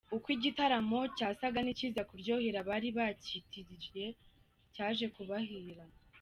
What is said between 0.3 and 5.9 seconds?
iki gitaramo cyasaga n’ikiza kuryohera abari bacyitiriye cyaje kubabihira.